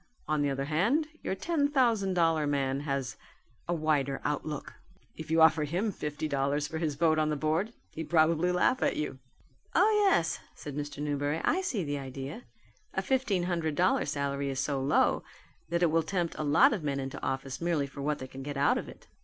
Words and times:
On 0.27 0.41
the 0.41 0.49
other 0.49 0.65
hand 0.65 1.09
your 1.21 1.35
ten 1.35 1.67
thousand 1.67 2.15
dollar 2.15 2.47
man 2.47 2.79
has 2.79 3.17
a 3.67 3.73
wider 3.75 4.19
outlook. 4.25 4.73
If 5.15 5.29
you 5.29 5.43
offer 5.43 5.63
him 5.63 5.91
fifty 5.91 6.27
dollars 6.27 6.67
for 6.67 6.79
his 6.79 6.95
vote 6.95 7.19
on 7.19 7.29
the 7.29 7.35
board, 7.35 7.71
he'd 7.91 8.09
probably 8.09 8.51
laugh 8.51 8.81
at 8.81 8.95
you." 8.95 9.19
"Ah, 9.75 9.87
yes," 9.91 10.39
said 10.55 10.75
Mr. 10.75 11.03
Newberry, 11.03 11.39
"I 11.43 11.61
see 11.61 11.83
the 11.83 11.99
idea. 11.99 12.45
A 12.95 13.03
fifteen 13.03 13.43
hundred 13.43 13.75
dollar 13.75 14.05
salary 14.07 14.49
is 14.49 14.59
so 14.59 14.81
low 14.81 15.23
that 15.69 15.83
it 15.83 15.91
will 15.91 16.01
tempt 16.01 16.33
a 16.35 16.43
lot 16.43 16.73
of 16.73 16.81
men 16.81 16.99
into 16.99 17.21
office 17.23 17.61
merely 17.61 17.85
for 17.85 18.01
what 18.01 18.17
they 18.17 18.27
can 18.27 18.41
get 18.41 18.57
out 18.57 18.79
of 18.79 18.89
it." 18.89 19.07